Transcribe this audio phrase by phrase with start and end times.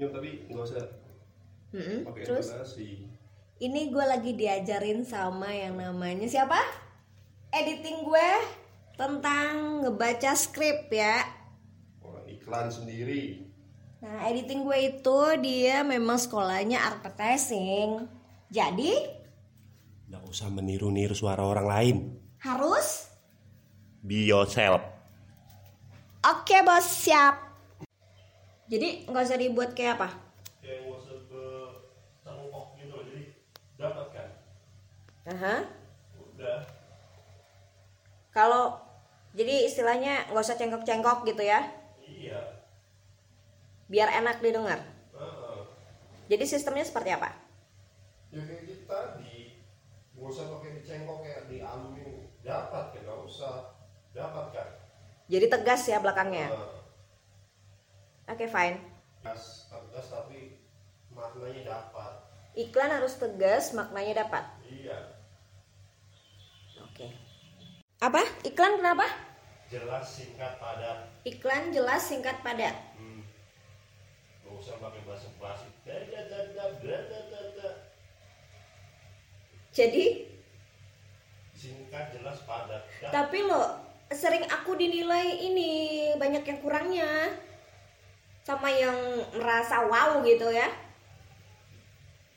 [0.00, 0.80] Nyok tapi nggak usah
[1.70, 2.88] Mm-mm, pakai Terus intonasi.
[3.60, 6.56] ini gue lagi diajarin sama yang namanya siapa?
[7.52, 8.30] Editing gue
[8.96, 11.20] tentang ngebaca skrip ya.
[12.00, 13.44] Orang iklan sendiri.
[14.00, 18.08] Nah, editing gue itu dia memang sekolahnya advertising.
[18.48, 18.96] Jadi
[20.08, 21.96] Nggak usah meniru-niru suara orang lain.
[22.40, 23.12] harus
[24.00, 24.80] Be yourself.
[26.22, 27.49] oke bos siap.
[28.72, 30.08] Jadi nggak usah dibuat kayak apa?
[30.62, 31.42] Kayak nggak usah ke
[32.24, 33.04] cengkok gitu loh.
[33.08, 33.24] Jadi
[33.80, 34.28] dapat kan?
[35.32, 35.54] Aha.
[36.18, 36.60] Udah.
[38.36, 38.64] Kalau
[39.38, 41.60] jadi istilahnya nggak usah cengkok-cengkok gitu ya,
[42.06, 42.38] Iya.
[43.92, 44.80] biar enak didengar.
[45.18, 45.60] Heeh.
[46.30, 47.30] Jadi sistemnya seperti apa?
[48.32, 49.34] Ya kayak gitu tadi.
[50.14, 52.30] Nggak usah pakai dicengkok kayak dialuin.
[52.46, 53.00] Dapat kan?
[53.06, 53.56] Nggak usah.
[54.14, 54.68] Dapat kan?
[55.32, 56.48] Jadi tegas ya belakangnya.
[56.54, 56.79] Heeh.
[58.30, 58.78] Oke fine.
[59.20, 60.62] Tegas, tegas tapi
[61.10, 62.12] maknanya dapat.
[62.54, 64.46] Iklan harus tegas, maknanya dapat.
[64.70, 65.18] Iya.
[66.86, 67.10] Oke.
[67.98, 68.22] Apa?
[68.46, 69.06] Iklan kenapa?
[69.66, 71.10] Jelas singkat padat.
[71.26, 72.74] Iklan jelas singkat padat.
[72.94, 73.26] Hmm.
[74.46, 75.30] Nggak usah pakai bahasa
[76.80, 77.68] dada.
[79.70, 80.26] Jadi,
[81.54, 82.82] Singkat jelas padat.
[83.04, 83.10] Dah.
[83.12, 83.62] tapi lo
[84.10, 85.70] sering aku dinilai ini
[86.16, 87.10] banyak yang kurangnya
[88.42, 88.96] sama yang
[89.36, 90.68] merasa wow gitu ya.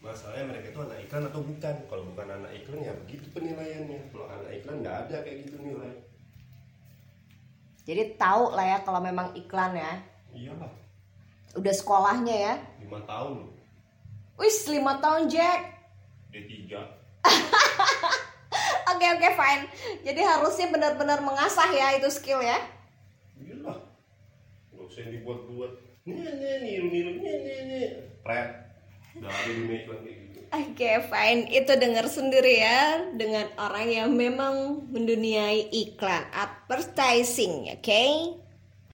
[0.00, 1.74] Masalahnya mereka itu anak iklan atau bukan?
[1.84, 4.00] Kalau bukan anak iklan ya begitu penilaiannya.
[4.08, 5.92] Kalau anak iklan nggak ada kayak gitu nilai.
[7.84, 9.92] Jadi tahu lah ya kalau memang iklan ya.
[10.30, 10.70] Iyalah,
[11.58, 12.54] Udah sekolahnya ya.
[12.80, 13.50] lima tahun loh.
[14.40, 15.60] Wis 5 tahun Jack.
[16.32, 16.72] D3.
[18.90, 19.64] Oke oke fine.
[20.00, 22.56] Jadi harusnya benar-benar mengasah ya itu skill ya.
[23.36, 23.76] Iyalah.
[24.72, 25.72] Nggak usah dibuat-buat.
[26.08, 27.36] Nih, nih, niru-niru, nih,
[27.68, 27.88] nih.
[28.24, 28.48] Pret.
[29.20, 30.38] Ada dunia iklan kayak gitu.
[30.50, 31.42] Oke fine.
[31.52, 38.04] Itu dengar sendiri ya dengan orang yang memang menduniai iklan advertising, oke?